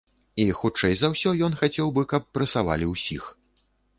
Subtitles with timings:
[0.43, 3.23] І, хутчэй за ўсё, ён хацеў бы, каб прэсавалі ўсіх.